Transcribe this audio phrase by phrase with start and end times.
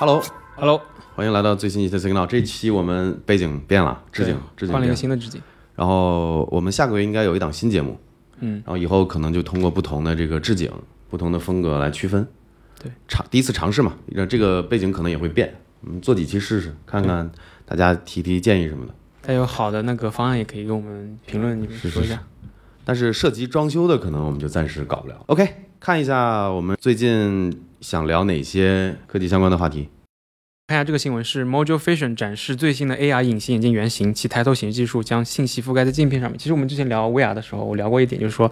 [0.00, 0.80] Hello，Hello，
[1.16, 2.24] 欢迎来到最新一期的 Signal。
[2.24, 5.42] 这期我们背景变了，置景置景换了一个新的置景。
[5.74, 7.98] 然后我们下个月应该有一档新节目，
[8.38, 10.70] 嗯，然后以后可能就通过不同的这个置景、
[11.10, 12.24] 不同的风格来区分。
[12.80, 17.28] 对，尝第一次尝试嘛，让这个背景可能也会变，我们做几期试试，看看
[17.66, 18.94] 大家提提建议什么的。
[19.26, 22.22] 还有好的那个方案也可以给我们评论里面是说一下。
[22.84, 25.20] 但是涉及装修的，可能我们就暂时搞不了。
[25.26, 29.88] OK，看一下我们最近想聊哪些科技相关的话题。
[30.66, 36.38] 看一下这个新闻是 Mojo Vision 展示最新的 AR 隐形眼镜原型，其抬头显示技术将信息覆盖在镜片上面。
[36.38, 38.50] 其实我们之前聊 VR 的时候，我聊过一点，就是说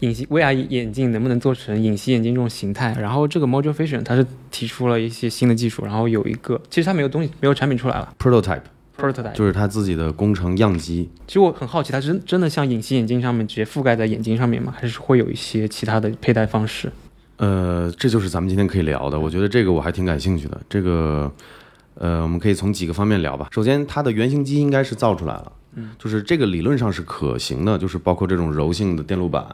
[0.00, 2.94] 隐形 VR 眼镜能不能做成隐形眼镜这种形态。
[3.00, 8.60] 然后这个 Mojo Vision 它是提出了一些新的技术，然后有一个其实它没有东西没有产品出来了 Prototype
[8.98, 9.32] prototype。
[9.32, 14.74] 就是他自己的工程样机，其实我很好奇，它真真的像隐形眼镜上面直接覆盖在眼睛上面吗？
[14.76, 16.92] 还是会有一些其他的佩戴方式？
[17.36, 19.18] 呃，这就是咱们今天可以聊的。
[19.18, 20.60] 我觉得这个我还挺感兴趣的。
[20.68, 21.30] 这个，
[21.94, 23.48] 呃，我们可以从几个方面聊吧。
[23.50, 29.44] 首先，它的原型机应该是造出来了，嗯，就是这个理论上是可行的，就是包括这种柔性的电路板，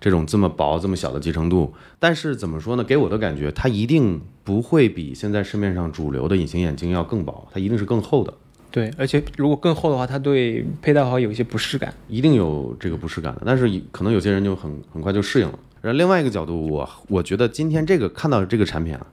[0.00, 1.74] 这种这么薄、这么小的集成度。
[1.98, 2.82] 但是怎么说呢？
[2.82, 8.32] 给我的感觉，它一定不会比现在市面上主流的隐形眼镜要更薄，它一定是更厚的，
[8.70, 11.92] 对，而且如果更厚的话，它对佩戴的话有一些不适感。
[12.08, 13.42] 一定有这个不适感的。
[13.44, 15.58] 但是可能有些人就很很快就适应了。
[15.80, 19.06] 然后另外一个角度，我我觉得今天这个看到这个产品啊，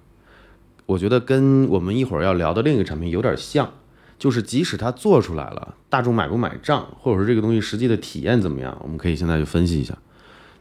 [0.85, 3.71] 我觉得跟我们一会儿要聊的另一个产品有点像，
[4.19, 9.97] 就是即使它做出来了，大众买不买账，或者说这个东西实际的体验怎么样，我们可以现在就分析一下。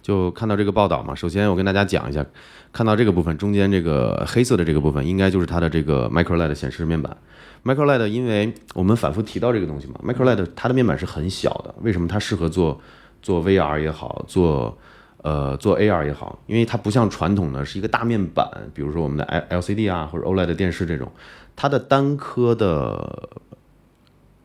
[0.06, 2.24] 就看到这个报道嘛，首先我跟大家讲一下，
[2.72, 7.16] 看到这个部分中间这个黑色的这个部分，应该就是它的这个 Micro LED 显示面板。
[7.64, 12.80] Micro LED，因为我们反复提到这个东西嘛，Micro LED 它的面板是很小的，为什么它适合做
[13.20, 14.78] 做 VR 也好，做
[15.22, 16.38] 呃做 AR 也好？
[16.46, 21.10] 因为它不像传统的是一个大面板，比如说我们的 L LCD 啊或者 OLED 电视这种，
[21.56, 23.28] 它的单颗的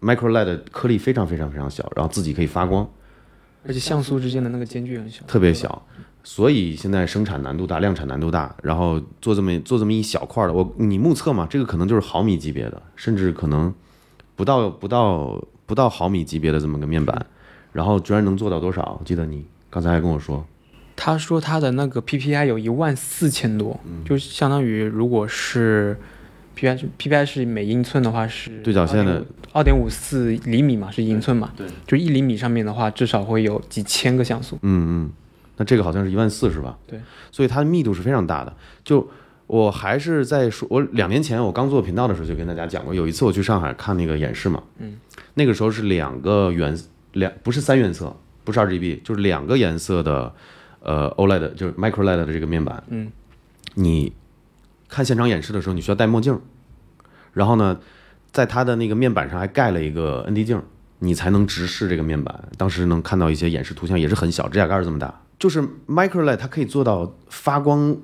[0.01, 2.89] Micro LED 颗粒非常非常非常小，然后自己可以发光。
[3.65, 5.85] 而且像素之间的那个间距很小，特别小，
[6.23, 13.73] 所以现在生产难度大，量产难度大，然后做这么做这么一小块的，我你目测嘛，这个可能就是毫米级别的，甚至可能
[14.35, 17.25] 不到不到不到毫米级别的这么个面板，
[17.71, 18.97] 然后居然能做到多少？
[18.99, 20.45] 我记得你刚才还跟我说，
[20.95, 25.97] 他说他的那个 PPI 有一万四千多，嗯就相当于如果是
[26.57, 34.57] PPI 是 PPI 是每英寸的话是对角线的二点五四厘米嘛，是英寸嘛，对，就一厘米上面的话至少会有几千个像素。
[34.61, 35.11] 嗯嗯，
[35.57, 36.77] 那这个好像是一万四是吧？
[36.87, 36.99] 对，
[37.31, 38.55] 所以它的密度是非常大的。
[38.83, 39.07] 就
[39.47, 44.97] 我还是在说，我两年前我刚做频道的时候就跟大家讲过，有一次我去上海看那个演示嘛，嗯，
[45.33, 46.77] 那个时候是两个原
[47.13, 50.33] 两不是三原色，不是 RGB，就是两个颜色的
[50.79, 53.11] 呃 OLED，就是 Micro LED 的这个面板，嗯，
[53.75, 54.13] 你
[54.91, 56.37] 看现场演示的时候，你需要戴墨镜，
[57.33, 57.79] 然后呢，
[58.31, 60.61] 在它的那个面板上还盖了一个 ND 镜，
[60.99, 62.43] 你才能直视这个面板。
[62.57, 65.21] 当时能看到一些演示图像，也是很小，指甲盖这么大。
[65.39, 67.97] 就是 Micro LED 它可以做到发光，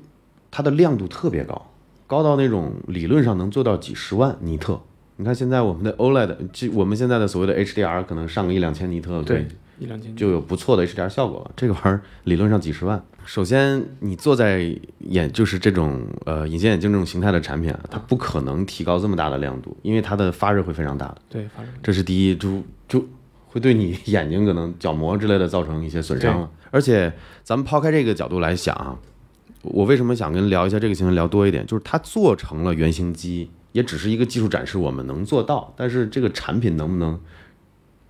[0.50, 1.70] 它的亮度特别高，
[2.08, 4.82] 高到那种理论上能做到几十万尼特。
[5.18, 9.48] 你看现在我们的 OLED，就我们现在的所谓的 HDR，可能上个一两千尼特，对，
[9.80, 11.52] 一两千就有不错的 HDR 效果了。
[11.56, 13.04] 这个玩意儿理论上几十万。
[13.26, 21.18] 首先，你坐在眼就是这种呃隐形眼镜这种形态的产品啊，它不可能提高这么大的亮度，因为它的发热会非常大的。
[21.30, 23.06] 对，发热这是第一，就就
[23.48, 26.50] 会对你 眼睛可能角膜之类的造成一些损伤了。
[26.72, 27.12] 而且
[27.44, 28.98] 咱们抛开这个角度来想啊，
[29.62, 37.20] 我为什么想跟聊一下这个新闻聊多一点，就是它做成了原型机，也只是一个技术展示，我们能做到，但是这个产品能不能，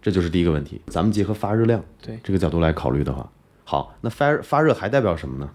[0.01, 0.81] 这就是第一个问题。
[0.87, 3.29] 咱们结合发热量对这个角度来考虑的话，
[3.63, 5.49] 好，那发发热还代表什么呢？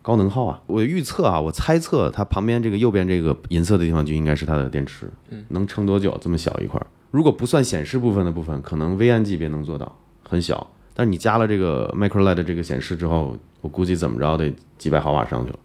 [0.00, 0.62] 高能耗啊！
[0.66, 6.16] 我预测啊，我猜测它旁边这个右边这个银色的地方就应该是它的电池，嗯，能撑多久？
[6.18, 9.94] 这么小一块儿，如果不算显示部分的部分，可能微暗级别能做到，
[10.26, 10.66] 很小。
[10.94, 15.58] 但是你加了这个 Micro LED 这个显示之后，我估计怎么着得几百毫瓦上去了。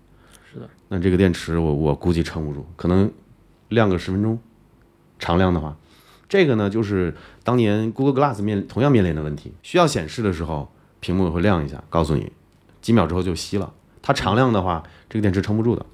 [0.52, 3.10] 是的，那这个电池我我估计撑不住，可能
[3.70, 4.38] 亮个十分钟，
[5.20, 5.74] 常亮的话，
[6.28, 12.32] 这个呢就是当年 Google Glass 面同样面临的问题，需要显示的时候，屏幕会亮一下，告诉你
[12.82, 13.72] 几秒之后就熄了。
[14.02, 15.86] 它常亮的话，这个电池撑不住的。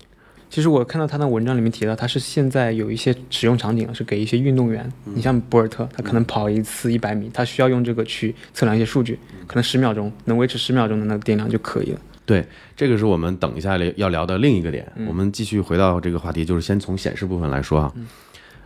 [0.50, 12.00] 其实我看到他的文章里面提到，他是现在有一些使用场景是给一些运动员，你像博尔特，他可能跑一次一百米，他需要用这个去测量一些数据，可能十秒钟能维持十秒钟的那个电量就可以了。
[12.26, 12.44] 对，
[12.76, 14.92] 这个是我们等一下要聊的另一个点。
[15.08, 17.94] 我们继续回到这个话题，就是先从显示部分来说啊。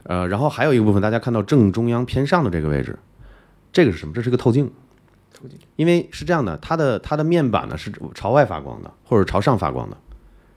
[0.03, 2.97] 呃，然后还有一个部分，大家看到正中央偏上的这个位置，
[3.71, 4.13] 这个是什么？
[4.13, 4.71] 这是个透镜。
[5.33, 5.57] 透镜。
[5.75, 9.97] 因为是这样的，它的它的面板呢是朝外发光的，或者朝上发光的。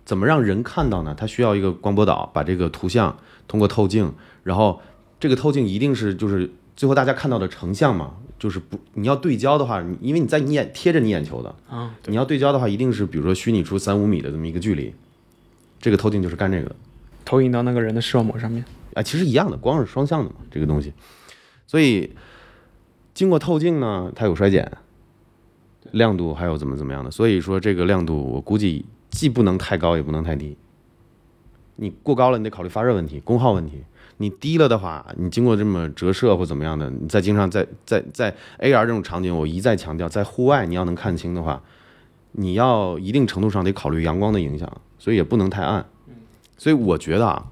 [0.05, 1.15] 怎么让人看到呢？
[1.19, 3.17] 它需要一个光波导把这个图像
[3.49, 4.13] 通过透镜，
[4.45, 4.81] 然后
[5.19, 14.95] 这个透镜一定是就是最后大家看到的成像嘛，就是不你要对焦的话，因为你在你眼贴着你眼球的，啊，你要对焦的话，一定是比如说虚拟出三五米的这么一个距离，
[15.81, 16.77] 这个透镜就是干这个的。
[17.25, 18.65] 投影到那个人的视网膜上面。
[18.97, 20.95] 啊，其实一样的，光是双向的嘛，这个东西。
[21.67, 22.11] 所以
[23.13, 24.73] 经过透镜呢，它有衰减，
[25.93, 27.11] 亮度还有怎么怎么样的。
[27.11, 30.57] 所以说这个亮度，我估计既不能太高，也不能太低。
[31.77, 33.85] 你过高了，你得考虑发热问题、功耗问题。
[34.17, 41.63] 你低了的话，你经过这么折射或怎么样的，你再经常在在在 AR 这种场景，我一再强调，在户外你要能看清的话，
[42.33, 45.85] 你要一定程度上得考虑阳光的影响，所以也不能太暗。
[46.57, 47.47] 所以我觉得啊，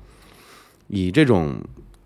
[0.89, 1.57] 以这种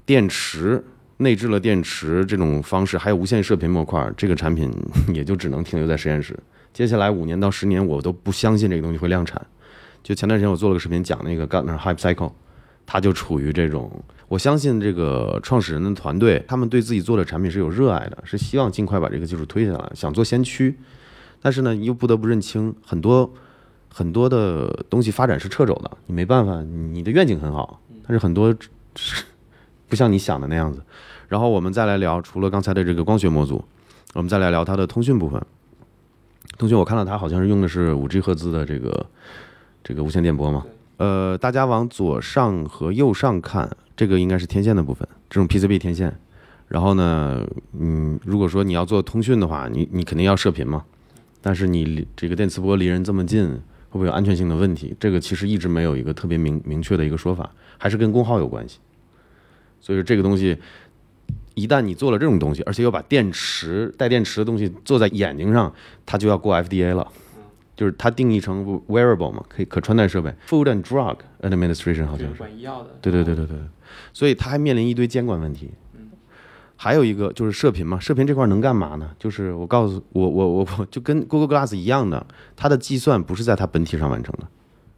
[0.07, 0.85] 电池
[1.19, 4.73] 内置了电池这种方式，还有无线射频模块，这个产品
[5.13, 6.39] 也就只能停留在实验室。
[6.73, 9.45] 接下来五年到十年，我都不相信这个东西会量产。
[10.03, 12.33] 就前段时间我做了个视频讲那个 Gartner Hype Cycle，
[12.87, 13.91] 它就处于这种，
[14.29, 20.79] 我相信这个创始人的团队，他们对自己做的产品是有热爱的，是希望尽快把这个技术推下来，想做先驱。
[21.43, 23.33] 但是呢，又不得不认清很多
[23.93, 28.55] 很多的东西发展是掣肘的，你没办法，你的愿景很好，但是很多
[29.87, 30.83] 不像你想的那样子。
[31.29, 33.63] 然后我们再来聊，除了刚才的这个光学模组，
[34.15, 35.41] 我们再来聊它的通讯部分。
[36.57, 39.07] 通讯我看到它好像是用的是五 G 赫兹的这个
[39.85, 40.65] 这个无线电波嘛。
[40.97, 46.19] 呃，大家往左上和右上看，这个应该是天线的部分，这种 PCB 天线。
[46.67, 47.47] 然后呢，
[47.79, 50.83] 嗯，如果说你要做通讯的话，你你肯定要射频嘛。
[51.41, 54.97] 但是你离这个电磁波离人这么近，会不会有安全性的问题？
[54.99, 58.79] 这个其实一直没有一个特别明明确的一个说法，还是跟功耗有关系。
[59.81, 60.59] 所以说这个东西，
[61.55, 65.73] 一旦你做了这种东西，而且又把电池带电池的东西做在眼睛上，
[66.05, 67.11] 它就要过 FDA 了。
[67.77, 72.35] 就是它定义成 wearable 嘛，可以可穿戴设备，Food and Drug Administration 好像是。
[72.35, 72.91] 管医药的。
[73.01, 73.57] 对对对对对，
[74.13, 75.71] 所以它还面临一堆监管问题。
[76.75, 79.11] 还有一个就是射频嘛，射频这块能干嘛呢？
[79.17, 82.27] 就是我告诉我我我我就跟 Google Glass 一样的，
[82.57, 84.49] 它的计算不是在它本体上完成的，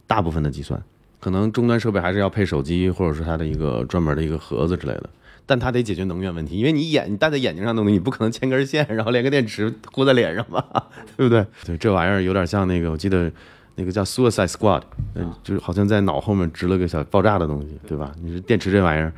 [0.07, 0.83] 大部分的计算
[1.21, 5.09] 可能终端设备还是要配手机或者是它的一个专门的一个盒子之类的，
[5.45, 10.65] 但它得解决能源问题，因为你眼你戴在眼睛上的东西，你不可能牵根线然后连个电池糊在脸上吧，
[11.15, 11.45] 对不对？
[11.65, 13.31] 对，这玩意儿有点像那个，我记得
[13.75, 14.81] 那个叫 Suicide Squad，
[15.15, 18.11] 嗯，就好像在脑后面植了个小爆炸的东西，对吧？
[18.21, 19.13] 你说电池这玩意儿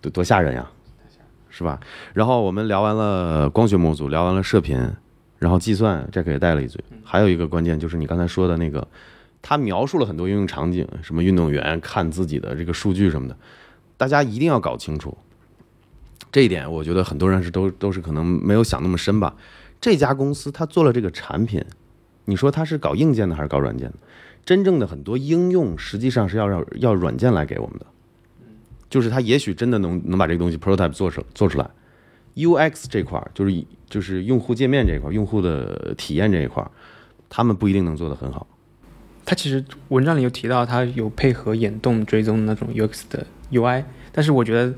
[0.00, 0.66] 多多吓人呀！
[1.52, 1.80] 是吧？
[2.14, 4.78] 然后我们聊完了光学模组，聊完了射频，
[5.38, 6.82] 然后计算这个也带了一嘴。
[7.04, 8.86] 还有一个关键就是你刚才说的那个，
[9.42, 13.36] 他描述了很多应用场景，什么运动员看自己的这个数据什么的，
[13.96, 15.16] 大家一定要搞清楚
[16.30, 16.70] 这一点。
[16.70, 19.34] 我觉得很多人是都都是可能没有想那么深吧。
[19.80, 21.64] 这家公司他做了这个产品，
[22.26, 23.96] 你说他是搞硬件的还是搞软件的？
[24.44, 27.86] 真正的很多应用实际上是要让要软件来给我们的。
[28.88, 31.70] 就是它也许真的能能把这个东西 prototype 做出做出来
[32.34, 36.70] ，UX 这块儿就是就是用户界面这块儿，用户的体验这一块儿，
[37.28, 38.46] 他们不一定能做得很好。
[39.24, 44.74] 它其实文章里有提到，它有配合眼动追踪那种 UX 的 UI，但是我觉得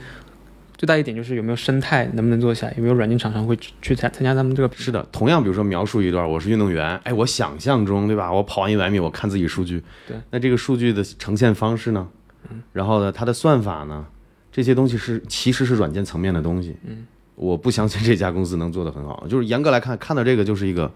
[0.77, 4.75] 最大一点就是有没有生态，能不能做起来，有没有软件厂商会去参参加他们这个？
[4.77, 8.33] 是的，同样比如说描述一段，我是运动员，哎，我想象中对吧？
[8.33, 12.09] 我跑完一百米，我看自己数据，对，那这个数据的呈现方式呢？
[12.51, 14.05] 嗯然后呢，它的算法呢，
[14.51, 16.77] 这些东西是其实是软件层面的东西。
[16.85, 17.07] 嗯，
[17.37, 19.25] 我不相信这家公司能做得很好。
[19.29, 20.93] 就是严格来看，看到这个就是一个，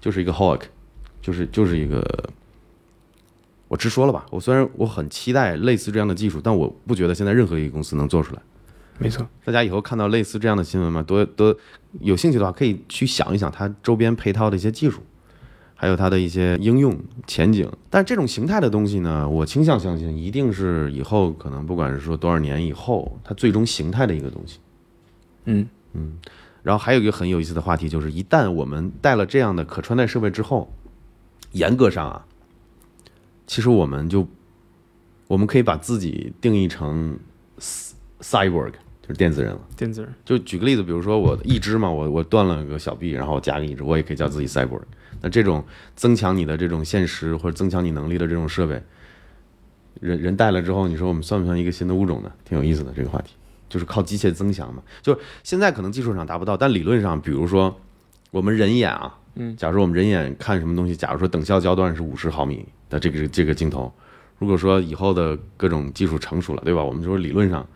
[0.00, 0.62] 就是一个 hawk，
[1.20, 2.02] 就是就是一个。
[3.68, 8.42] 我直说了吧，我虽然我很期待类似这样的技术，但我不觉得现在任何一个公司能做出来。
[8.98, 11.56] 没错，大家以后看到类似这样的新闻嘛，多多
[12.00, 15.00] 有兴趣的话，可以去想一想它周边配套的一些技术。
[15.80, 24.58] 还有它的一些应用前景，但这种形态的东西呢，我倾向相信一定是以后可能不管是说多少年以后，它最终形态的一个东西。
[25.44, 26.18] 嗯嗯。
[26.64, 30.68] 然后还有一个很有意思的话题，就是一旦我们带了这样的可穿戴设备之后，
[31.52, 32.26] 严格上啊，
[33.48, 34.28] 其实我们就
[35.26, 37.18] 我们可以把自己定义成
[38.20, 39.60] cyborg，就是电子人了。
[39.74, 40.14] 电子人。
[40.24, 44.82] 就举个例子，比如说我一只嘛，我我断了个小臂，然后我加个一只，我也可以叫自己 cyborg。
[45.20, 45.64] 那这种
[45.96, 48.80] 增强你的这种现实或者增强你能力的这种设备，
[49.98, 52.30] 人人带了之后，你说我们算不算一个新的物种呢？
[52.44, 53.34] 挺有意思的这个话题，
[53.68, 54.82] 就是靠机械增强嘛。
[55.02, 57.80] 就现在可能技术上达不到，但理论上，比如说
[58.30, 63.92] 我们人眼啊，嗯，假如说我们人眼看什么东西，假如说等效焦段是五十毫米的这个这个镜头，
[64.38, 66.84] 如果说以后的各种技术成熟了，对吧？
[66.84, 67.66] 我们说理论上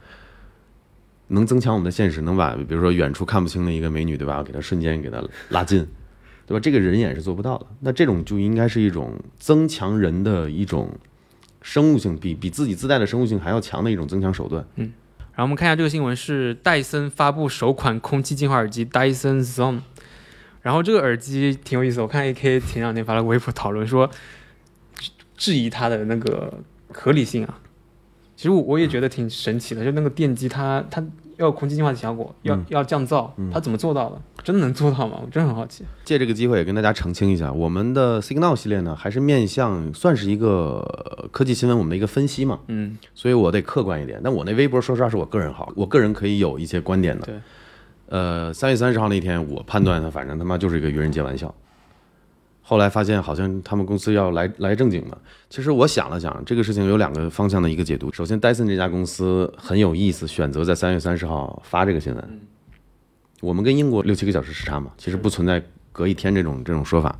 [1.29, 4.43] 能增强我们的现实，能把比如说远处看不清的一个美女，对吧？
[4.43, 5.87] 给她瞬间给她拉近。
[6.45, 6.61] 对吧？
[6.61, 7.67] 这个人眼是做不到的。
[7.81, 10.91] 那这种就应该是一种增强人的一种
[11.63, 14.67] 生物性比比自己自带的生物性还要强的一种增强手段。
[14.75, 14.93] 嗯
[15.35, 19.79] 然后我们看一下这个新闻是戴森发布首款空气净化耳机 Dyson Zone，
[20.63, 24.09] 然后这个耳机挺有意思，我看 AK 前两天发了个微博讨论说
[25.37, 26.55] 质疑它的那个
[26.93, 27.59] 合理性啊。
[28.37, 31.05] 其实我我也觉得挺神奇的，就那个电机它它
[31.37, 34.21] 要空气净化的效果，要、嗯要降噪，它怎么做到的？
[34.43, 35.21] 真的能做到吗？
[35.23, 35.85] 我真的很好奇。
[36.05, 40.81] 借这个机会也跟大家澄清一下，我们的 Signal 系列呢，还是面向算是一个
[41.19, 44.21] 呃科技新闻我们的一个分析嘛，嗯，所以我得客观一点。
[44.25, 47.27] 但我那微博说实话是我个人号，我个人可以有一些观点的。
[47.27, 47.35] 对。
[48.13, 51.53] 呃，三月三十号那天，我判断他反正他妈就是一个愚人节玩笑。
[52.61, 55.17] 后来发现好像他们公司要来来正经的。
[55.49, 58.13] 其实我想了想，这个事情有两个方向的一个解读。
[58.13, 62.41] 首先，戴森这家公司很有意思，选择在三月三十号发这个新闻。
[63.41, 67.19] 我们跟英国六七个小时时差嘛，其实不存在隔一天这种这种说法。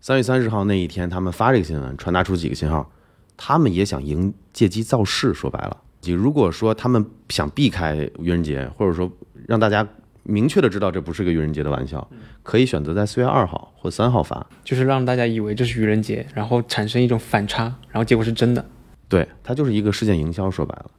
[0.00, 2.90] 三月三十号那一天，他们发这个新闻，传达出几个信号，
[3.36, 5.32] 他们也想迎借机造势。
[5.32, 9.08] 说白了，你如果说他们想避开愚人节，或者说
[9.46, 9.86] 让大家
[10.28, 12.06] 明确的知道这不是个愚人节的玩笑，
[12.42, 14.44] 可以选择在四月二号或三号发。
[14.64, 18.64] 就是让大家以为这是愚人节，然后产生一种反差，然后结果是真的。
[19.08, 20.90] 对，它就是一个事件营销，说白了。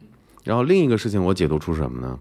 [0.46, 2.18] 然后另一个事情，我解读出什么呢？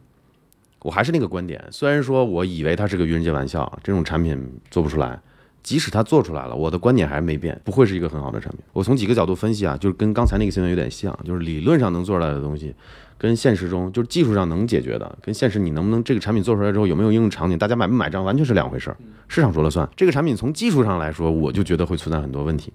[0.80, 5.18] 我还是那个观点，虽然说我以为它是个愚人节玩笑，这种产品做不出来，
[5.66, 8.60] 即使它做出来了，我的观点还是没变，不会是一个很好的产品。
[8.72, 12.72] 我从几个角度分析啊，就是跟刚才那个新闻有点像，就是理论上能做出来的东西，
[13.18, 18.96] 跟现实中就是技术上能解决的，跟现实你能不能这个产品做出来之后有没有应用场景，大家买不买账完全是两回事儿，
[19.26, 19.88] 市场说了算。
[19.96, 22.72] 这个产品从技术上来说，我就觉得会存在很多问题。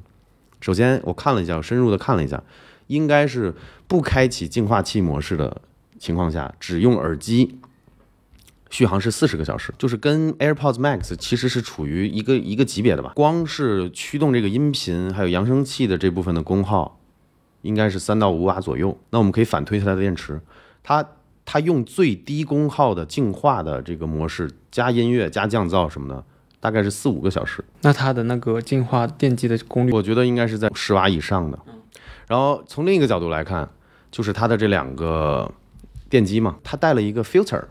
[0.60, 2.44] 首先，我看了一下，我深入的看了一下，
[2.88, 3.56] 应该是
[3.88, 5.62] 不开启净化器模式的
[5.98, 7.58] 情况下，只用耳机，
[8.72, 13.12] 续航是四十个小时，就是跟 AirPods Max 其实是处于一个一个级别的吧。
[13.16, 16.98] 光是驱动这个音频还有扬声器的这部分的功耗，
[17.62, 18.98] 应该是三到五瓦左右。
[19.12, 20.42] 那我们可以反推它的电池，
[20.82, 21.06] 它
[21.46, 26.24] 它用最低功耗的净化的这个模式，加音乐加降噪什么的，
[26.62, 27.64] 大概是四五个小时。
[27.82, 31.60] 那它的那个净化电机的功率，我觉得应该是在十瓦以上的。
[32.28, 33.70] 然后从另一个角度来看，
[34.10, 35.52] 就是它的这两个
[36.10, 37.62] 电机嘛，它带了一个 filter，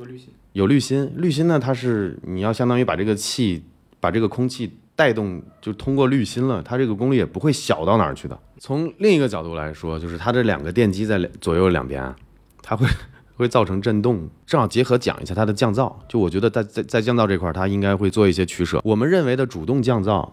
[0.00, 0.28] 有滤芯。
[0.52, 1.12] 有滤芯。
[1.16, 3.62] 滤芯呢，它是你要相当于把这个气，
[4.00, 8.38] 把这个空气带动，就通过滤芯了，它这个功率也不会小到哪儿去的。
[8.58, 12.14] 从另一个角度来说，就是它这两个电机在左右两边，
[12.62, 12.86] 它会
[13.36, 14.28] 会造成震动。
[14.46, 18.80] 正好结合讲一下它的降噪，就我觉得在在在降噪这块儿，它应该会做一些取舍。
[18.84, 20.28] 我们认为的主动降噪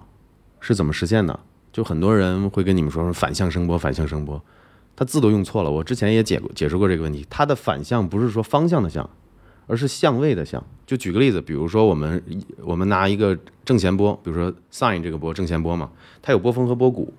[0.60, 1.40] 是怎么实现的？
[1.72, 4.42] 就很多人会跟你们说说反向声波，反向声波，
[4.96, 5.70] 它字都用错了。
[5.70, 9.08] 我之前也解过解释过这个问题，它的反向不是说方向的向，
[9.68, 10.64] 而是相位的相。
[10.86, 12.24] 就举个例子，比如说我们
[12.64, 17.14] 我们拿一个正弦波，比如说 sin 这个波正弦波嘛，它有波峰和波谷，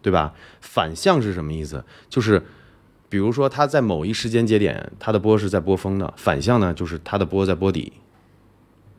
[0.00, 0.32] 对吧？
[0.60, 1.84] 反向是什么意思？
[2.08, 2.42] 就是
[3.08, 7.92] 比如说它在某一时间节点，它的波是在波峰的，反向呢就是它的波在波底。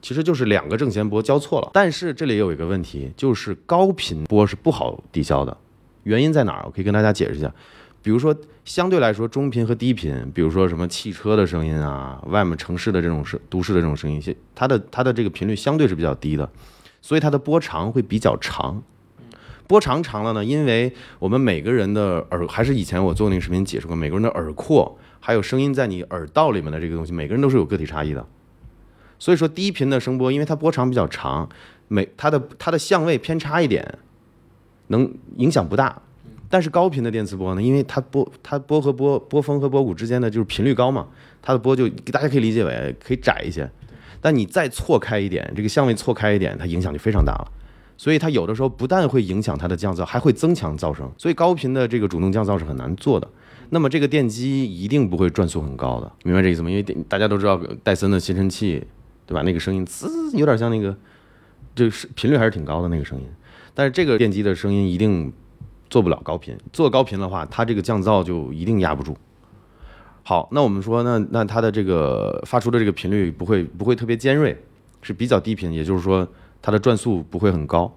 [0.02, 5.58] 其实就是两个正弦波交错了，但是这里有一个问题，就是高频波是不好抵消的，
[6.04, 6.64] 原因在哪儿？
[6.66, 7.54] 我可以跟大家解释一下。
[8.02, 14.22] 比如说，相对来说，中频和低频，比如说什么汽车的声音啊，外面城市的这种声、都市的这种声音，
[14.56, 16.50] 它的它的这个频率相对是比较低的，
[17.02, 18.82] 所以它的波长会比较长。
[19.68, 28.26] 波长长了呢，因为我们每个人的耳，还是以前我做那个视频解释过，每个人的耳廓还有声音在你耳道里面的这个东西，每个人都是有个体差异的。
[29.20, 31.50] 所以说低频的声波，因为它波长比较长，
[31.90, 34.00] 每它的它的相位偏差一点，
[34.88, 36.02] 能影响不大。
[36.50, 41.08] 但是高频的电磁波呢，因为它波它波和波波峰和波谷之间的就是频率高嘛，
[41.42, 43.70] 它的波就大家可以理解为可以窄一些。
[44.20, 47.52] 但你再错开一点，这个相位错开一点，它影响就非常大了。
[47.96, 51.10] 所以它有的时候不但会影响它的降噪，还会增强噪声。
[51.18, 53.28] 所以高频的这个主动降噪是很难做的。
[53.70, 56.70] 那么这个电机一定不会转速很高的，明白这意思吗？
[56.70, 58.84] 因为大家都知道戴森的吸尘器，
[59.28, 59.44] 对吧？
[59.44, 60.96] 那个声音滋，有点像那个，
[61.76, 63.26] 就是频率还是挺高的那个声音。
[63.76, 65.32] 但是这个电机的声音一定
[65.90, 69.18] 做不了高频，做高频的话，它这个降噪就一定压不住。
[70.22, 74.56] 好，那我们说，那那它的这个发出的这个频率不会不会特别尖锐，
[75.02, 76.28] 是比较低频，也就是说
[76.62, 77.92] 它的转速不会很高，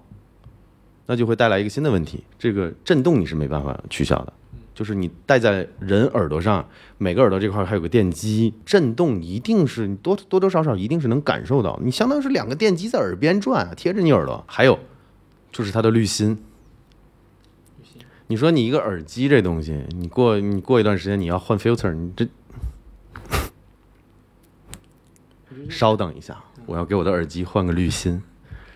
[1.05, 4.33] 那就会带来一个新的问题，这个震动你是没办法取消的，
[4.73, 14.79] 就是你戴在人耳朵上，每个耳朵这块还有个电机，震动一定是多多多少少一定是能感受到，你相当于是两个电机在耳边转，贴着你耳朵，还有
[15.51, 16.35] 就是它的滤芯。
[18.33, 22.27] 你说你一个耳机这东西，你过你过一段时间你要换 filter，你这
[25.69, 28.23] 稍等一下，我要给我的耳机换个滤芯。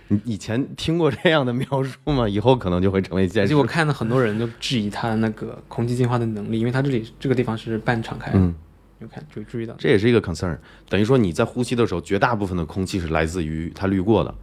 [0.09, 2.29] 你以前听过这样的描述吗？
[2.29, 3.55] 以后可能就会成为现实而且。
[3.55, 8.53] 我看到很多人就质疑它的那个空气净化的能力，因为它这里这个地方是半敞开的，嗯，
[8.99, 9.73] 有看就注意到。
[9.79, 10.55] 这也是一个 concern，
[10.87, 14.35] 等于说你在呼吸的时候，绝大部分的空气是来自于它滤过的，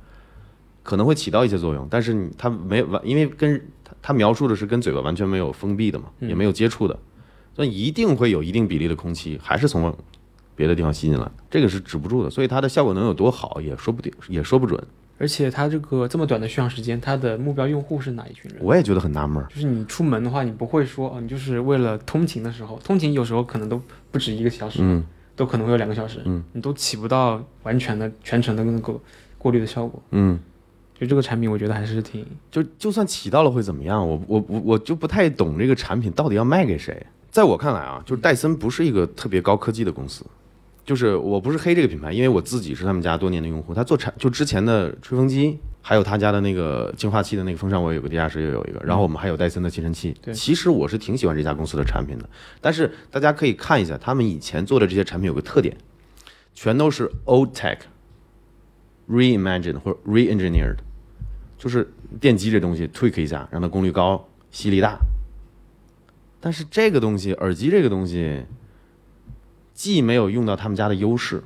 [0.84, 6.96] 可能会起到一些作用，但是你它没完，因为跟它它描述的是跟嘴巴完全没有封闭的嘛，也没有接触的，
[7.56, 9.92] 所以一定会有一定比例的空气还是从
[10.54, 14.80] 别的地方吸进来，这个是止不住的，所以它的效果能有多好也说不定，也说不准。
[15.16, 18.60] 而且它这个这么短的续航时间，它的目标用户是哪一群人？
[18.60, 25.04] 我也觉得很纳闷儿，就是你出门的话，你不会说哦，你就是为了通勤的时候，通勤有时候可能都不止一个小时，嗯
[25.36, 29.00] 都可能会有两个小时，嗯，你都起不到完全的全程的那个
[29.38, 30.02] 过滤的效果。
[30.10, 30.38] 嗯。
[31.04, 34.06] 就这个产品，我觉得还是挺就就算起到了会怎么样？
[34.08, 37.06] 我我我我就不太懂这个产品到底要卖给谁。
[37.30, 40.24] 在我看来啊，就是戴森不是一个特别高科技的公司，
[40.84, 43.74] 就是我不是黑这个品牌，因为我自己是他们家多年的用户。
[43.74, 50.14] 他做产就之前的吹风机，还有他家的那个净化器的那个风扇，我有个地下室也有一个，然后我们还有戴森的吸尘器。
[50.22, 52.28] 对其实我是挺喜欢这家公司的产品的，
[52.60, 55.76] 但是大家可以看一下他们以前做的这些产品有个特点，
[56.54, 57.78] 全都是 old tech
[59.10, 60.76] reimagined 或者 re-engineered。
[61.56, 64.98] 就是电机这东西 tweak 一下，让它功率高、吸力大。
[66.40, 68.44] 但是这个东西，耳机这个东西，
[69.72, 71.42] 既没有用到他们家的优势，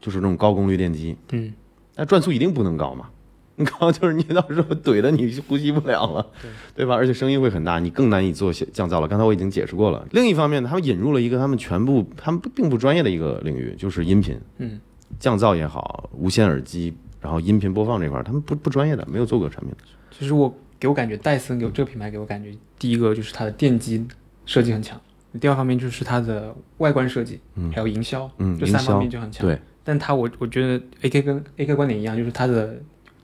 [0.00, 1.52] 就是这种高功率电机，嗯，
[1.94, 3.10] 但转速一定不能高嘛。
[3.58, 6.50] 你高就是你到时候怼的你呼吸不了了，对
[6.84, 6.94] 对吧？
[6.94, 9.08] 而且声音会很大，你更难以做降噪了。
[9.08, 10.06] 刚才我已经解释过了。
[10.12, 14.78] 另一方面呢，他们引入了一个他们全部他们并不专业的一个领域，就是音频，嗯，
[15.18, 19.72] 降噪也好，无线耳机，然后音频播放这块儿，他们不不专业的，没有做过产品。
[20.10, 24.06] 其实我给我感觉戴森给我这个品牌给我感觉，第一个就是它的电机
[24.44, 25.00] 设计很强，
[25.40, 29.46] 第二方面就是它的外观设计，嗯还有营销，嗯，这三方面就很强。
[29.46, 32.76] 对，但它我我觉得 AK 跟 AK 观点一样，就是它的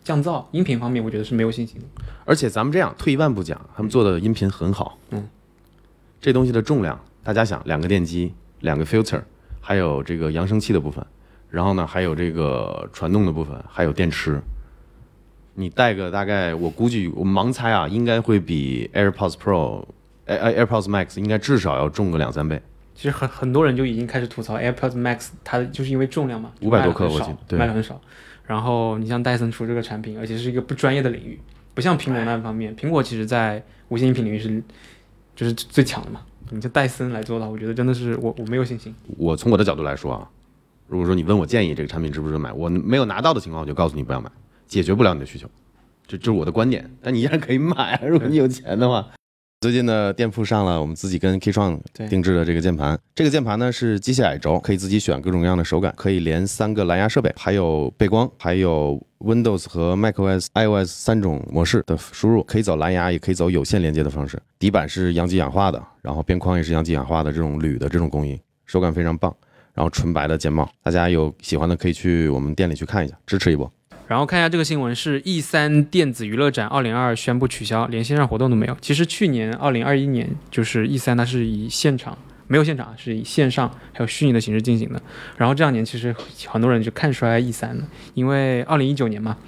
[0.03, 1.87] 降噪音频方面，我觉得是没有信心的。
[2.25, 4.99] 而且咱们这样退一万步讲，他们做的音频很好。
[5.11, 5.29] 嗯，
[6.21, 9.23] 这东西的重量，大家想，两个电机，两个 filter，
[9.61, 11.05] 还有这个扬声器的部分，
[11.53, 14.41] 然后呢，还有这个传动的部分，还有电池。
[15.55, 19.85] 你带个大概，我估计我盲猜啊，应该会比 AirPods Pro、
[20.27, 22.61] AirPods Max 应该至少要重个两三倍。
[22.95, 28.01] 其实很很多人就已经开始吐槽 AirPods Max，它就是因为重量嘛，500多克我记得卖的很少。
[28.47, 31.39] 然后你像戴森出这个产品，而且是一个不专业的领域，
[31.75, 34.63] 不像苹果那方面，苹果其实在无线音频领域是
[35.37, 36.23] 就是最强的嘛。
[36.49, 38.95] 你像戴森来做的话，我觉得真的是我我没有信心。
[39.19, 40.29] 我从我的角度来说啊，
[40.93, 44.31] 如果说你问我建议这个产品值不值得买，我没有拿到的情况，我就告诉你不要买，
[44.67, 45.49] 解决不了你的需求，
[46.07, 46.87] 这这是我的观点。
[47.01, 49.09] 但你依然可以买，如果你有钱的话。
[49.63, 64.37] 最近的，店铺上了我们自己跟 K 创定制的这个键盘，这个键盘呢是机械矮轴，可以自己选各种各样的手感，可以连三个蓝牙设备，还有背光，还有 Windows 和 macOS、iOS 三种模式的输入，可以走蓝牙，也可以走有线连接的方式。
[64.59, 69.33] 底板是阳极氧化的，然后边框也是阳极氧化的这种铝的这种工艺，手感非常棒。
[69.75, 73.71] 然后纯白的键帽，大家有喜欢的可以去我们店里去看一下，支持一波。
[74.09, 78.77] 然后看一下这个新闻是 E 三电子娱乐展二零二宣布取消，连线上活动都没有。
[78.81, 85.01] 其实去年二零二一年就是 E 三，它是以现场没有现场，是以线上还有虚拟的形式进行的。
[85.39, 86.15] 然后这两年其实
[86.47, 89.39] 很多人就看衰 E 三了，因为二零一九年嘛，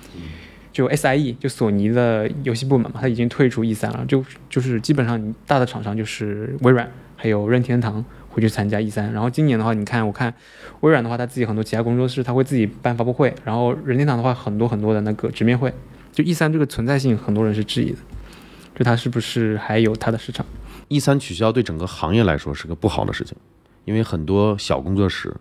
[0.73, 8.03] 就 SIE 就索尼的游戏部门嘛，它已经退出 E 三了，就就是基本上大的厂商就是微软还有任天堂
[8.35, 9.11] 会去参加 E 三。
[9.13, 10.35] 然后今年的话，你看我看
[10.81, 15.73] 微软的话，它自己很多其他工作室，它会自己办发布会，然后任天堂的话，很多很多的那个直面会。
[16.13, 17.99] 就 E 三这个存在性，很多人是质疑的，
[18.77, 20.45] 就它是不是还有它的市场
[20.89, 23.37] ？E 三取消对整个行业来说是个不好的事情，
[23.85, 25.35] 因为很多小工作室，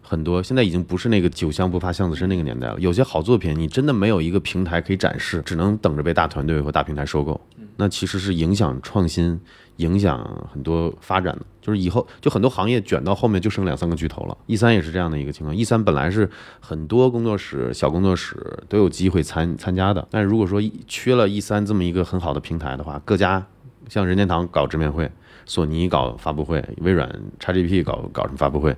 [0.00, 2.76] 很多现在已经不是那个酒香不怕巷子深那个年代了。
[2.78, 7.38] 有些好作品你真的没有一个平台可以展示，只能等着被大团队或大平台收购，
[7.76, 9.38] 那其实是影响创新、
[9.76, 11.42] 影响很多发展的。
[11.60, 14.38] 就是以后就很多行业卷到后面就剩两三个巨头了。
[14.46, 15.54] E 三也是这样的一个情况。
[15.54, 18.36] E 三本来是很多工作室、小工作室
[18.68, 23.44] 都有机会参参加的，但是如果说缺了 E 三这么一个很好的平台的话，各家
[23.88, 25.10] 像任天堂搞直面会，
[25.44, 27.10] 索尼搞发布会，微软
[27.40, 28.76] XGP 搞搞什么发布会，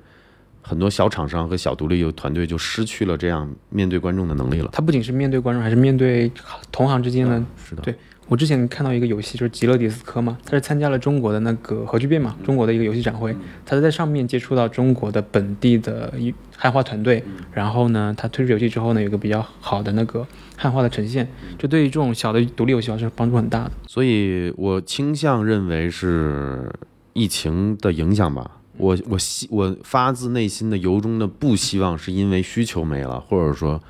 [0.62, 4.70] 很多小厂商和小独立游团队就失去了这样面对观众的能力了。
[4.72, 6.32] 它不仅是面对观众，还是面对
[6.72, 7.94] 同行之间的是的，对
[8.28, 21.26] 我之前看到一个游戏，就是极乐迪斯科嘛，他是参加了中国的那个核聚变嘛，中国的一个游戏展会，他是在上面接触到中国的本地的一汉化团队，然后呢，他推出游戏之后呢，有一个比较好的那个汉化的呈现，
[21.58, 23.72] 就对于这种小的独立游戏是帮助很大的。
[23.86, 26.70] 所以我倾向认为是
[27.14, 28.50] 疫情的影响吧。
[28.76, 33.82] 我我希我发自内心的由衷的不希望是因为需求没了，或者说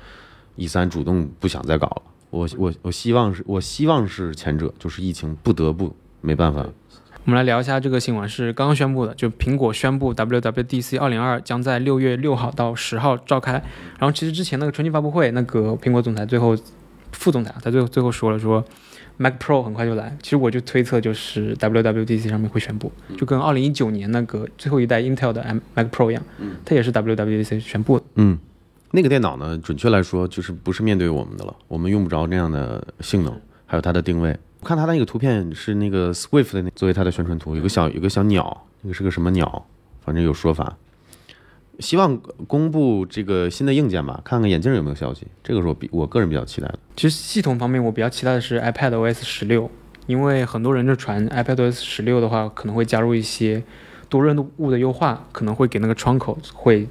[0.55, 2.01] ，E 三主动不想再搞了。
[2.29, 6.65] 我我我希望是我希望是前者，就是疫情不得不没办法。
[7.25, 13.53] 我们来聊一下这个新闻，是刚刚宣布的，就苹果宣布 WWDC 2022将在六月六号到十号召开。
[13.97, 16.57] 然后其实之前那个春季发布会，那个苹果总裁最后
[17.11, 18.63] 副总裁他最后最后说了说。
[19.21, 26.23] Mac Pro 很快就来，其实我就推测就是 WWDC 上面会宣布，就跟二零一九年那个最后一代 Intel 的 Mac Pro 一样，
[26.63, 28.05] 它也是 WWDC 宣布的。
[28.15, 28.39] 嗯，
[28.91, 34.37] 那个电脑呢，准确来说就是不是面对我们的了，我们用不着那样的性能，还有它的定位。
[34.61, 39.65] 我看它那个图片是那个 Swift 的作为它的宣传图，有个小有个小鸟，那个是个什么鸟？
[40.01, 40.75] 反正有说法。
[41.79, 45.25] 希望公布这个新的硬件吧，看看眼镜有没有消息。
[45.41, 46.79] 这个是我比我个人比较期待的。
[46.97, 49.71] 其实系统方面，我比较期待的是 iPad OS 十六，
[50.05, 53.63] 因为很多人就传 iPad OS 十六的话，可能会加入一些
[54.09, 56.85] 多任务的优化，可能会给那个窗口会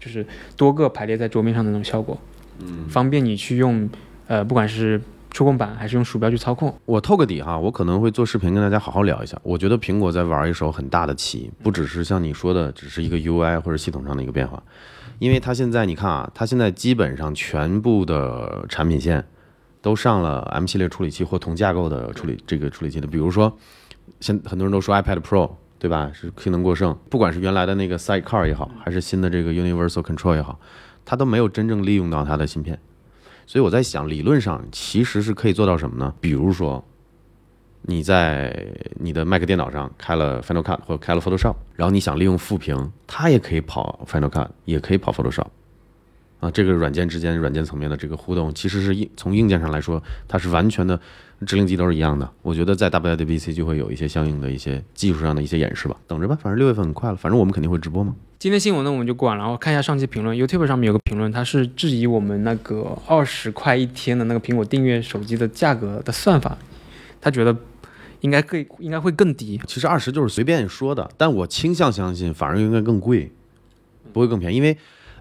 [0.00, 2.18] 就是多个排列在桌面上的那种效果，
[2.60, 3.88] 嗯，方便你去用，
[4.26, 5.00] 呃，不管是。
[5.30, 6.74] 触控板还是用鼠标去操控。
[6.86, 9.38] 我透个底哈，我可能会做视频跟大家好好聊一下。
[9.42, 14.60] 我觉得苹果在玩一手很大的棋，不只是像你说的，只是一个 UI 或者系统上的一个变化。
[15.18, 19.22] 因为它现在你看啊，它现在基本上全部的产品线
[19.82, 23.06] 都上了 M 系列处理器或同架构的处理这个处理器的。
[23.06, 23.54] 比如说，
[24.20, 26.96] 现很多人都说 iPad Pro 对吧，是性能过剩。
[27.08, 30.58] 不管是原来的那个 Sidecar 也好，还是新的这个 Universal Control 也好，
[31.04, 32.78] 它都没有真正利用到它的芯片。
[33.46, 36.12] 所以我在想，理论上其实是可以做到什么呢？
[36.20, 36.84] 比如说，
[37.82, 45.46] 你在你的 Mac 电脑上开了 Final Cut 或者开了 Photoshop，然后你想利用副屏，它也可以跑 Final Cut，也可以跑 Photoshop。
[46.40, 51.00] 啊，这个软件之间、软件层面的这个互动，其实是硬从硬件上来说，它是完全的
[51.46, 52.28] 指令集都是一样的。
[52.42, 58.14] 我觉得在 WWDC 就会有一些相应的一些技术上的一些演示吧，等着吧，反正六月份很快了，反正我们肯定会直播嘛。
[58.38, 66.56] 今天新闻呢我们就过完了，然后看一下上期评论，YouTube 上面有个评论，他是质疑我们那个二十块一天的那个苹果订阅手机的价格的算法，
[67.20, 67.56] 他觉得
[68.20, 69.60] 应该更应该会更低。
[69.66, 73.30] 其实二十就是随便说的，但我倾向相信反而应该更贵，
[74.12, 74.76] 不会更便宜，因为。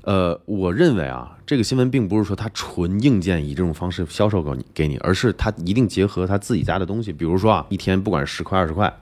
[0.08, 7.12] 呃，我认为啊，这个新闻并不是说它纯硬件以这种方式销售给你给你，而是它一定结合它自己家的东西。
[7.12, 9.02] 比如说啊，一天不管十块二十块，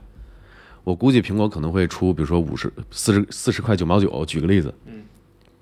[0.84, 5.04] 我估计苹果可能会出，比如说五十四十四十块九毛九，举个例子，嗯，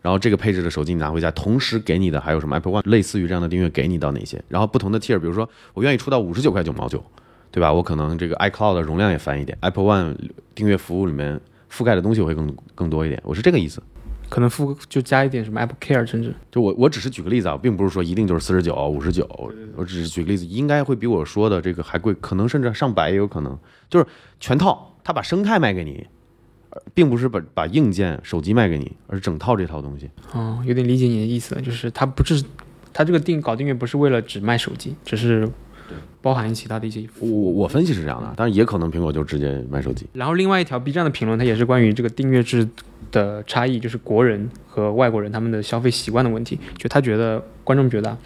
[0.01, 4.41] 然后这个配置的手机你拿回家，同时给你的还有什么 Apple One，类似于这样的订阅给你到哪些？
[4.47, 7.03] 然后不同的 tier，比如说我愿意出到五十九块九毛九，
[7.51, 7.73] 对吧？
[7.73, 10.15] 我可能这个 iCloud 的容量也翻一点，Apple One
[10.56, 11.38] 订阅服务里面
[11.69, 13.84] 覆盖的东西会更更多一点，我是这个意思。
[14.29, 19.27] 可能付就加一点什么 Apple Care，甚至就我我只是举个例子啊，并不是说一定就是四十九、五十九，
[19.75, 23.57] 我只是举个例子，应该会比我说的这个还贵，可能甚至上百也有可能。
[23.89, 24.05] 就是
[24.39, 26.07] 全套，他把生态卖给你，
[26.93, 30.09] 并不是把把硬件手机卖给你，而是整套这套东西。
[30.31, 32.43] 哦，有点理解你的意思了，就是他不是
[32.91, 35.49] 他这个定搞订阅不是为了只卖手机，只是。
[36.23, 40.07] 包含其他的一些，我我分析是这样的，但是也可能苹果就直接卖手机。
[40.13, 42.65] 然后另外一条 B 站的评论，它也是关于这个订阅制
[43.12, 46.57] 的差异，就是国人和外国人他们的消费习惯的问题。
[46.77, 48.17] 就他觉得观众觉得，啊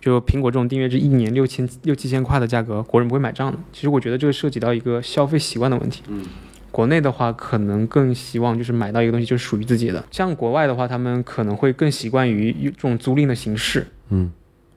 [0.00, 3.58] 就苹果这种订阅制一年六千六七千块的价格，国人不会买账的。
[3.72, 6.02] 其实我觉得这个涉及到一个消费习惯的问题。
[6.08, 6.24] 嗯，
[6.70, 13.86] 国内的话可能更希望就是买到一个东西就是属于自己的，像国外的话，他们可能会更习惯于这种租赁的形式。
[14.10, 14.30] 嗯，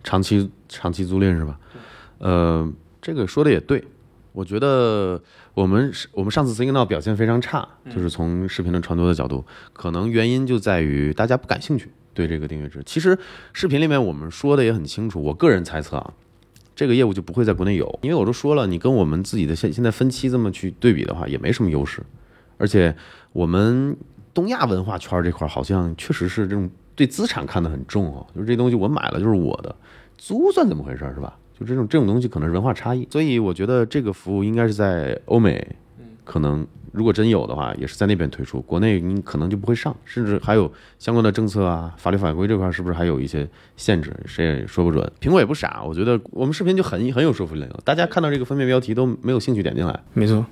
[0.03, 1.59] 长期长期租赁是吧？
[2.19, 3.83] 呃，这个说的也对，
[4.33, 5.21] 我觉得
[5.53, 12.81] 我们我们上次 Signal 表现非常差，就是从视频的传播的角度，可能原因就在于大家不感兴趣对这个订阅制。
[12.85, 13.17] 其实
[13.53, 16.13] 视频里面我们说的也很清楚，我个人猜测啊，
[16.75, 22.03] 这个业务就不会在国内有，因为我都说了，你跟我们自己的现现在分期这么去对比的话，也没什么优势，
[22.57, 22.95] 而且
[23.33, 23.95] 我们
[24.33, 29.75] 东亚文化圈这块好像确实是这种对资产看得很重哦，就是这东西我买了就是我的，
[30.17, 31.37] 租算怎么回事是吧？
[31.59, 35.75] 就这种这种东西可能是文化差异，所以我觉得这个服务应该是在欧美，
[36.23, 45.11] 可能如果真有的话，也是在那边推出，国内你可能就不会上，甚至还有相关的政策啊、法律法规这块是不是还有一些限制，谁也说不准。
[45.19, 50.45] 苹果也不傻，我觉得我们视频就很很有说服力了，大家看到这个封面标题都没有兴趣点进来，没错，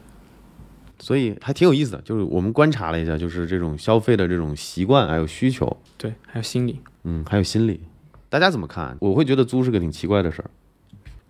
[1.00, 7.80] 所以还挺有意思的，就是我们观察了一下，就是这种消费的这种习惯还有需求，对，还有心理，嗯，还有心理，
[8.30, 8.98] 大家怎么看？
[9.00, 10.50] 我会觉得租是个挺奇怪的事儿。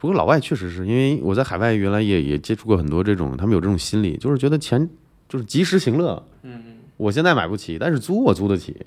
[0.06, 4.88] 不过老外确实是因为我在海外原来也也接触过很多这种，他们有这种心理，就是觉得钱
[5.28, 6.24] 就是及时行乐。
[6.44, 8.86] 嗯嗯，我现在买不起，但是租我租得起，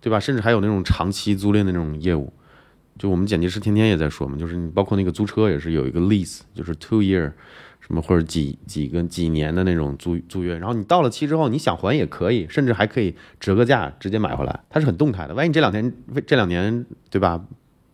[0.00, 0.18] 对吧？
[0.18, 2.32] 甚至还有那种长期租赁的那种业务，
[2.98, 7.30] 就我们剪辑师天天也在说嘛，就是你包括那个租车也是有一个 lease，就是 two year
[7.78, 15.34] 什么或者几几个几年的那种租租约，然后你到了期之后你想还也可以，甚至还可以折个价直接买回来，它是很动态的。
[15.34, 15.92] 万一这两天
[16.26, 17.40] 这两年对吧？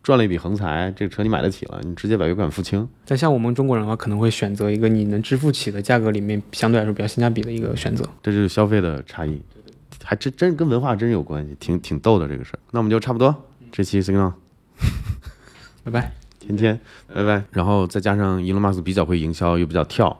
[0.05, 2.87] 赚了一笔横财，这个车你买得起了，你直接把油管付清。
[3.07, 8.05] 但像我们中国人的话，可能会选择一个你能支付起的价格里面相对来说比较性价比的一个选择。
[8.23, 9.41] 这就是消费的差异，
[10.05, 12.59] 还真真跟文化真有关系，挺挺逗的这个事儿。
[12.71, 13.35] 那我们就差不多，
[13.73, 14.35] 这期 Signal
[15.83, 16.13] 拜拜。
[16.39, 16.79] 天天
[17.15, 17.43] 拜拜。
[17.51, 20.15] 然后再加上 Elon Musk 比较会营销，又比较跳，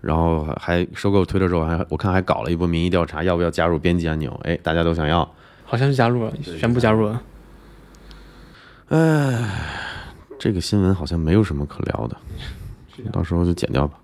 [0.00, 4.36] 然后还收购推特之后，还我看还搞了一波民意调查，要不要加入编辑按钮？
[4.42, 5.32] 哎，大家都想要。
[5.64, 7.22] 好像是加入了，全部加入了。
[8.88, 9.50] 哎，
[10.38, 12.16] 这个新闻好像没有什么可聊的，
[13.12, 13.98] 到时候就剪掉吧。